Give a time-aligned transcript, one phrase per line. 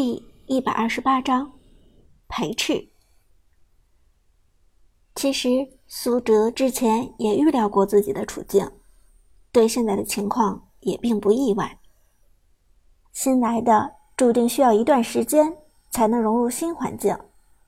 [0.00, 1.54] 第一百二十八章
[2.28, 2.88] 排斥。
[5.16, 5.48] 其实
[5.88, 8.70] 苏哲之前也预料过自己的处境，
[9.50, 11.80] 对现在的情况也并不意外。
[13.10, 15.52] 新来的注定需要一段时间
[15.90, 17.18] 才能融入新环境，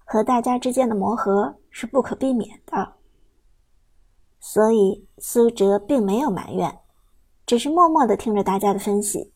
[0.05, 2.93] 和大家之间的磨合是不可避免的。
[4.39, 6.79] 所以苏哲并没有埋怨，
[7.45, 9.33] 只是默默的听着大家的分析。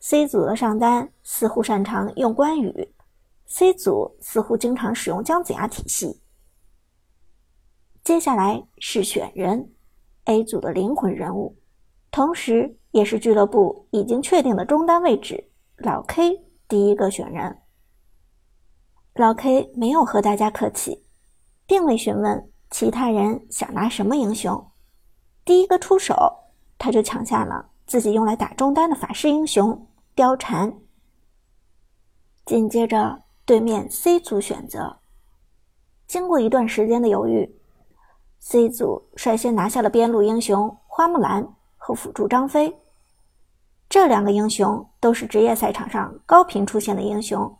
[0.00, 2.94] C 组的上单似乎擅长用关羽
[3.46, 6.20] ，C 组似乎经常使用姜子牙体系。
[8.04, 9.74] 接下来是选人
[10.24, 11.56] ，A 组的灵魂人物，
[12.10, 17.58] 同时也是俱乐部已经确定的中单位置，老 K 第一个选人。
[19.14, 21.04] 老 K 没有和大家客气，
[21.66, 24.70] 并未询问其他人想拿什么英雄，
[25.44, 26.14] 第一个出手，
[26.78, 29.86] 他就抢下了自己用来打中单的法师英雄。
[30.18, 30.80] 貂蝉。
[32.44, 34.98] 紧接着，对面 C 组选择。
[36.08, 37.56] 经过一段时间的犹豫
[38.40, 42.76] ，C 组率先拿下了边路英雄花木兰和辅助张飞。
[43.88, 47.56] 这两个英雄都是职业赛场上高频出现的英雄，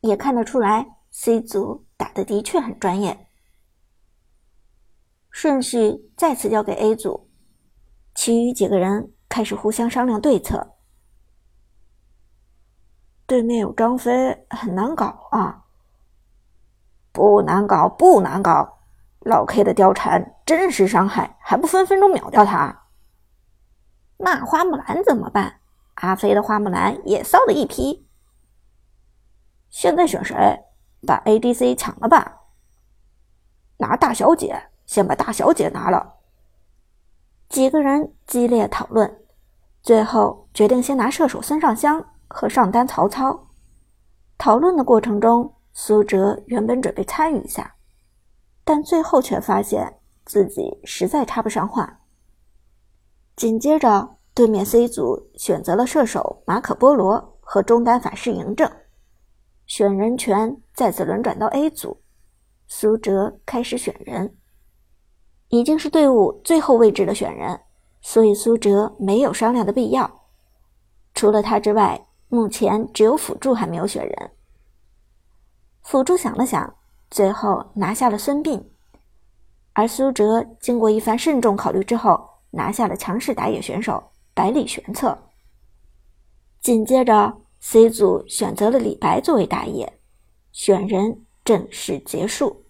[0.00, 3.28] 也看得出来 C 组打的的确很专业。
[5.30, 7.30] 顺序再次交给 A 组，
[8.16, 10.74] 其余几个人开始互相商量对策。
[13.30, 15.62] 对面有张飞，很难搞啊！
[17.12, 18.80] 不难搞，不难搞。
[19.20, 22.86] 老 K 的貂蝉真实伤害还不分分钟秒掉他。
[24.16, 25.60] 那花木兰怎么办？
[25.94, 28.08] 阿飞的花木兰也骚了一批。
[29.68, 30.64] 现在选谁？
[31.06, 32.40] 把 ADC 抢了吧！
[33.76, 36.14] 拿大小姐，先把大小姐拿了。
[37.48, 39.22] 几个人激烈讨论，
[39.82, 42.04] 最后决定先拿射手孙尚香。
[42.32, 43.48] 和上单曹操
[44.38, 47.74] 讨论的过程中，苏哲原本准备参与一下，
[48.64, 52.00] 但最后却发现自己实在插不上话。
[53.34, 58.70] 紧接着，对面 C 组选择了射手马可波罗和中单法师嬴政，
[59.66, 62.00] 选人权再次轮转到 A 组，
[62.68, 64.36] 苏哲开始选人，
[65.48, 67.60] 已经是队伍最后位置的选人，
[68.00, 70.22] 所以苏哲没有商量的必要。
[71.12, 72.06] 除了他之外。
[72.30, 74.30] 目前只有辅助还没有选人。
[75.82, 76.74] 辅助想了想，
[77.10, 78.62] 最后拿下了孙膑，
[79.72, 85.18] 而苏哲经过一番慎重考虑之后，拿下了强势打野选手百里玄策。
[86.60, 89.98] 紧接着，C 组选择了李白作为打野，
[90.52, 92.64] 选人正式结束。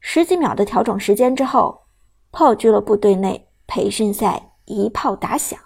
[0.00, 1.86] 十几秒的调整时间之后，
[2.30, 5.58] 炮俱乐部队内培训赛一炮打响。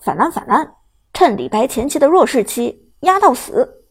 [0.00, 0.74] 反蓝反蓝，
[1.12, 3.84] 趁李白前期的弱势期压到死。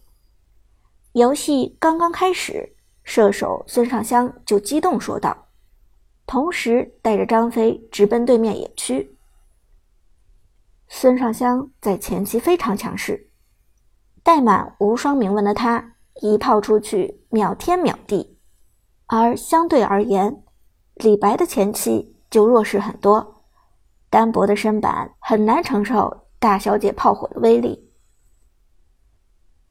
[1.14, 5.48] 游戏刚刚开始，射手孙尚香就激动说道，
[6.26, 9.18] 同时带着张飞直奔对面野区。
[10.88, 13.30] 孙尚香在前期非常强势，
[14.22, 18.38] 带满无双铭文的他一炮出去秒天秒地，
[19.08, 20.44] 而相对而言，
[20.96, 23.43] 李白的前期就弱势很多。
[24.14, 27.90] 单薄的身板很难承受大小姐炮火的威力。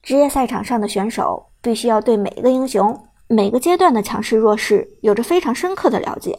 [0.03, 6.37] 职业赛场上的选手必须要对每一个英雄每个阶段的强势弱势有着非常深刻的了解，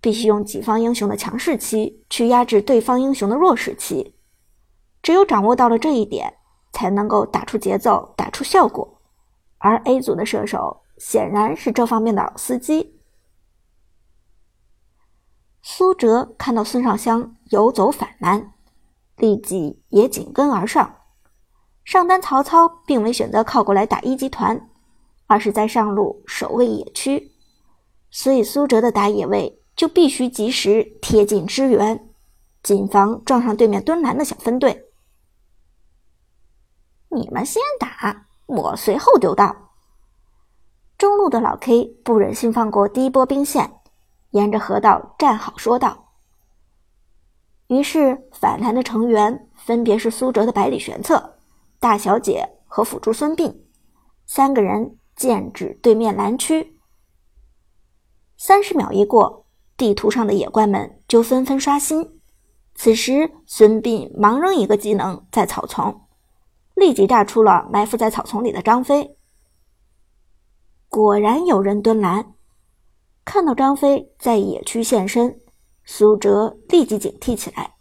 [0.00, 4.16] 必须用己方英雄的强势期去压制对方英雄的弱势期。
[5.00, 6.34] 只有掌握到了这一点，
[6.72, 9.00] 才能够打出节奏，打出效果。
[9.58, 12.99] 而 A 组的射手显然是这方面的老司机。
[15.62, 18.52] 苏哲看到孙尚香游走反蓝，
[19.16, 20.96] 立即也紧跟而上。
[21.84, 24.68] 上单曹操并没选择靠过来打一级团，
[25.26, 27.32] 而是在上路守卫野区，
[28.10, 32.08] 所以苏哲的打野位就必须及时贴近支援，
[32.62, 34.86] 谨防撞上对面蹲蓝的小分队。
[37.08, 39.70] 你们先打，我随后就到。
[40.96, 43.79] 中路的老 K 不忍心放过第一波兵线。
[44.30, 46.06] 沿着河道站好，说道。
[47.68, 51.38] 于是反弹的成员分别是苏哲的百里玄策、
[51.78, 53.54] 大小姐和辅助孙膑，
[54.26, 56.76] 三个人剑指对面蓝区。
[58.36, 59.46] 三十秒一过，
[59.76, 62.20] 地图上的野怪们就纷纷刷新。
[62.74, 66.08] 此时，孙膑忙扔一个技能在草丛，
[66.74, 69.16] 立即炸出了埋伏在草丛里的张飞。
[70.88, 72.34] 果然有人蹲蓝。
[73.24, 75.40] 看到张飞在野区现身，
[75.84, 77.74] 苏哲立即警惕起来。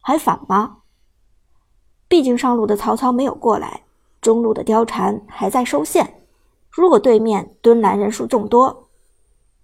[0.00, 0.78] 还反吗？
[2.08, 3.84] 毕竟上路的曹操没有过来，
[4.20, 6.26] 中路的貂蝉还在收线。
[6.70, 8.88] 如果对面蹲蓝人数众多，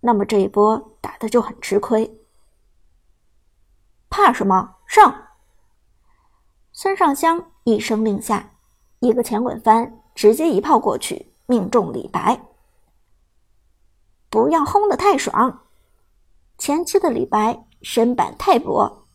[0.01, 2.21] 那么这一波打的就很吃亏。
[4.09, 4.77] 怕什么？
[4.87, 5.25] 上！
[6.73, 8.53] 孙尚香一声令下，
[9.01, 12.41] 一个前滚翻，直接一炮过去，命中李白。
[14.37, 15.63] 不要轰得太爽！
[16.59, 19.07] 前期的李白身板太薄，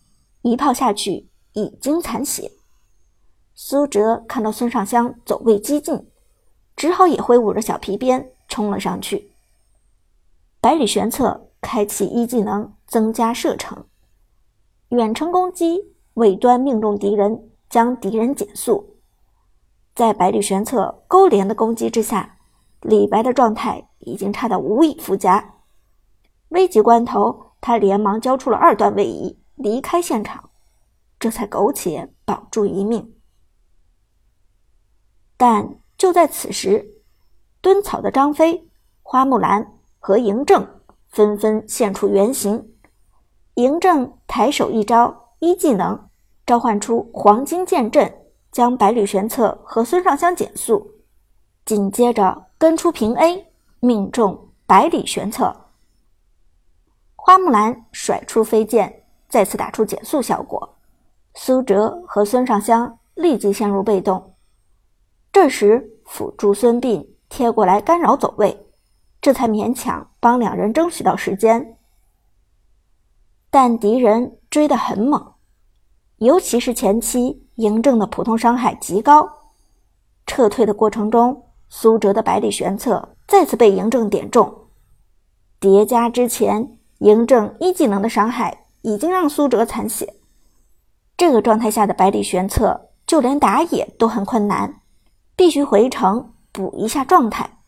[0.41, 2.53] 一炮下去已经残血。
[3.53, 6.07] 苏哲看到孙尚香走位激进，
[6.75, 9.31] 只好也挥舞着小皮鞭冲了上去。
[10.59, 13.85] 百里玄策开启一技能，增加射程，
[14.89, 18.95] 远程攻击尾端命中敌人，将敌人减速。
[19.93, 22.39] 在百里玄策勾连的攻击之下，
[22.81, 25.55] 李白的状态已经差到无以复加。
[26.49, 30.49] 危急关头，他连忙交出了二段位移，离开现场，
[31.19, 33.13] 这才苟且保住一命。
[35.37, 37.01] 但就在此时，
[37.61, 38.69] 蹲草的张飞、
[39.01, 40.67] 花木兰和嬴政
[41.07, 42.73] 纷纷现出原形。
[43.55, 46.09] 嬴政抬手一招一技能，
[46.45, 48.13] 召唤出黄金剑阵，
[48.51, 50.95] 将百里玄策和孙尚香减速，
[51.65, 53.50] 紧接着跟出平 A，
[53.83, 55.55] 命中百里玄策。
[57.15, 60.77] 花木兰甩出飞剑，再次打出减速效果，
[61.33, 64.35] 苏哲和孙尚香立即陷入被动。
[65.31, 68.67] 这时，辅助孙膑贴过来干扰走位，
[69.19, 71.79] 这才勉强帮两人争取到时间。
[73.49, 75.33] 但敌人追得很猛，
[76.17, 79.27] 尤其是前期嬴政的普通伤害极高。
[80.27, 84.67] 撤退的过程中，苏哲的百里玄策再次被嬴政点中，
[85.57, 90.15] 叠加之前嬴政一技能的伤害，已经让苏哲残血。
[91.15, 94.81] 这个状态下的百里玄策，就连打野都很困难。
[95.37, 97.59] 必须回城补一下状态。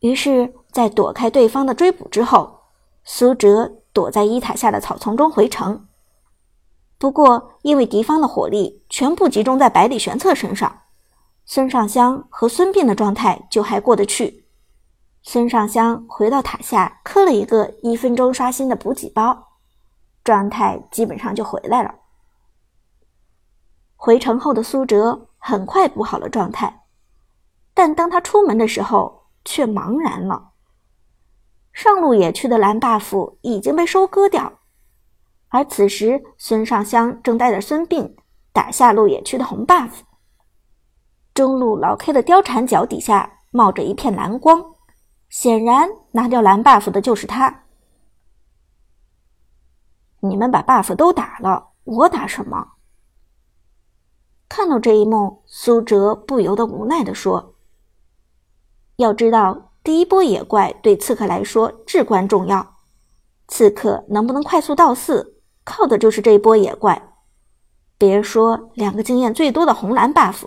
[0.00, 2.60] 于是，在躲开对方的追捕之后，
[3.04, 5.86] 苏哲躲在一塔下的草丛中回城。
[6.96, 10.78] 不过，因为敌方的火力全部集中在百里玄策身上，
[11.44, 14.46] 孙尚香和孙膑的状态就还过得去。
[15.22, 19.48] 孙尚香回到塔下磕了一个一分钟刷新的补给包，
[20.24, 21.94] 状态基本上就回来了。
[23.96, 25.28] 回城后的苏哲。
[25.44, 26.84] 很快补好了状态，
[27.74, 30.52] 但当他出门的时候却茫然了。
[31.72, 34.60] 上路野区的蓝 buff 已经被收割掉，
[35.48, 38.14] 而此时孙尚香正带着孙膑
[38.52, 39.90] 打下路野区的红 buff。
[41.34, 44.74] 中路老 K 的貂蝉脚底下冒着一片蓝光，
[45.28, 47.64] 显然拿掉蓝 buff 的就是他。
[50.20, 52.72] 你们把 buff 都打了，我打什么？
[54.48, 57.54] 看到这一幕，苏哲不由得无奈地说
[58.96, 62.76] ：“要知道，第一波野怪对刺客来说至关重要。
[63.48, 67.10] 刺客能不能快速到四，靠的就是这一波野怪。
[67.96, 70.44] 别说两个经验最多的红蓝 buff，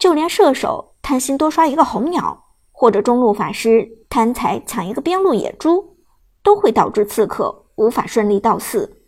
[0.00, 5.98] 就连射手贪心多刷一个红鸟，或者中路法师贪财抢一个边路野猪，
[6.42, 9.02] 都会导致刺客无法顺利到四，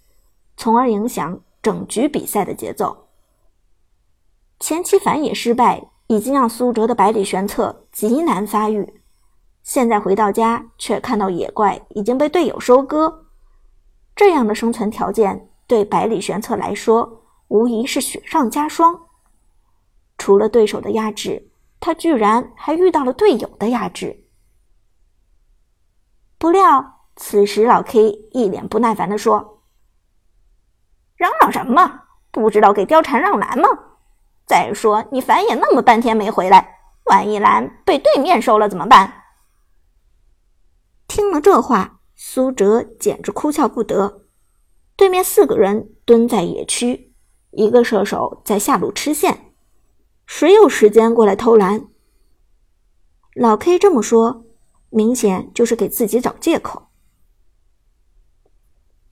[0.59, 3.09] 从而影响整局比赛的节奏。”
[4.61, 9.01] 前期反野失败，已经让苏哲的百里玄策极难发育。
[9.63, 13.25] 现在回到家，却看到野怪已经被队友收割，
[14.15, 19.07] 这样的生存条件对百里玄策来说，无疑是雪上加霜。
[20.23, 21.51] 除了对手的压制，
[21.81, 24.29] 他居然还遇到了队友的压制。
[26.39, 29.65] 不料，此时老 K 一脸不耐烦地说
[31.19, 32.03] ：“嚷嚷什么？
[32.31, 33.69] 不知道给貂蝉让蓝吗？”
[34.47, 39.25] 再说，你反野那么半天没回来，万一蓝被对面收了怎么办？
[41.09, 44.29] 听了这话，苏哲简直哭笑不得。
[44.95, 47.13] 对面四个人蹲在野区，
[47.51, 49.52] 一个射手在下路吃线，
[50.27, 51.87] 谁有时间过来偷蓝？
[53.35, 54.45] 老 K 这么说，
[54.91, 56.89] 明显就是给自己找借口。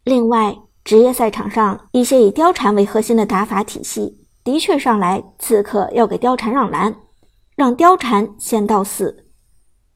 [0.05, 4.19] 另外，职业赛场上一些以貂蝉为核心的打法体系。
[4.43, 6.97] 的确，上来刺客要给貂蝉让蓝，
[7.55, 9.27] 让貂蝉先到四，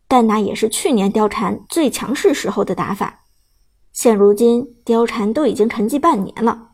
[0.07, 3.25] 但那也是去年貂蝉最强势时候的打法。
[3.93, 6.73] 现如今貂蝉都已经沉寂半年了，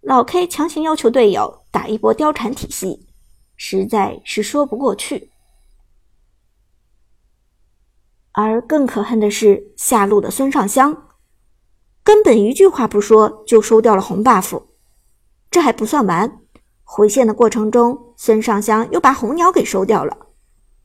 [0.00, 3.07] 老 K 强行要求队友打一波貂蝉体系，
[3.58, 5.30] 实在是说不过去。
[8.32, 11.08] 而更可恨的是下路的孙尚香，
[12.02, 14.62] 根本一句话不说就收掉了红 buff，
[15.50, 16.40] 这还不算完。
[16.84, 20.28] 回线的过程中，孙尚香又把红鸟给收掉了。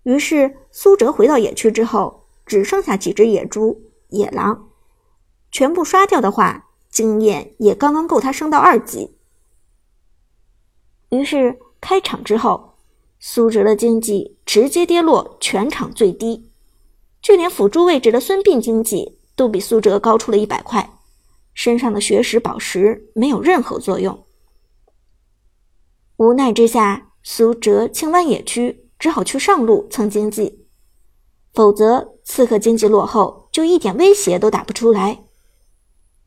[0.01, 4.69] 于是苏哲回到野区之后，只剩下几只野猪、野狼，
[5.49, 9.15] 全部刷掉的话，经验也刚刚够他升到二级。
[11.09, 12.75] 于是开场之后，
[13.19, 16.49] 苏哲的经济直接跌落全场最低，
[17.21, 20.97] 就连辅助位置的孙膑经济都比苏哲高出了一百块，
[21.53, 24.23] 身上的学识宝石没有任何作用。
[26.15, 30.65] 无奈之下，苏哲清湾野区只好去上路蹭经济，
[31.53, 35.25] 否则刺客经济落后就一点威胁都打不出来。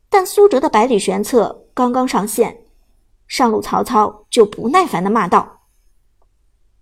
[0.07, 2.66] 但苏哲的百里玄策刚刚上线。
[3.27, 5.61] 上路，曹操就不耐烦的骂道：“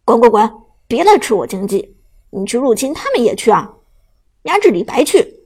[0.05, 0.51] 滚滚滚，
[0.87, 1.97] 别来吃我经济！
[2.29, 3.73] 你去入侵他们野区啊，
[4.43, 5.45] 压制李白去！”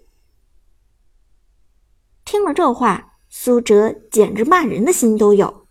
[2.26, 5.66] 听了这话，苏哲简直骂人的心都有。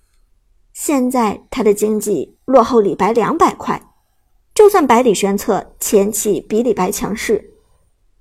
[0.72, 3.92] 现在他的经济落后李白两百块，
[4.54, 7.54] 就算百里玄策前期比李白强势，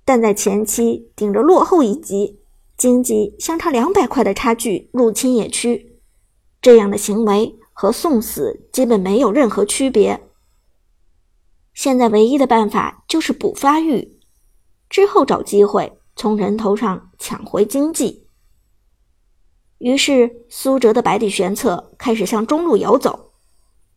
[0.04, 2.40] 但在前期顶着落后一级，
[2.76, 5.87] 经济相差两百块的差距入侵野区。
[6.68, 10.28] 这样的行为和送死基本没有任何区别。
[11.74, 14.20] 现在唯一的办法就是补发育，
[14.90, 18.28] 之后找机会从人头上抢回经济。
[19.78, 23.32] 于是苏哲的百里玄策开始向中路游走，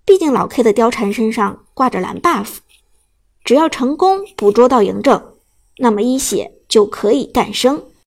[0.04, 2.58] 毕竟老 K 的貂蝉身上挂着蓝 buff，
[3.42, 5.34] 只要成功捕捉到嬴政，
[5.78, 7.89] 那么一血就可以诞生。